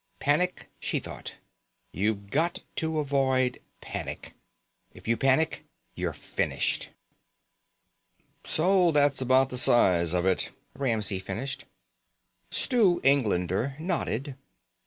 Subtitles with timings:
[0.19, 1.35] Panic, she thought.
[1.91, 4.33] You've got to avoid panic.
[4.95, 6.89] If you panic, you're finished....
[8.43, 11.65] "So that's about the size of it," Ramsey finished.
[12.49, 14.35] Stu Englander nodded.